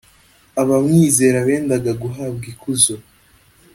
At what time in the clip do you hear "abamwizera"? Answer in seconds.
0.61-1.37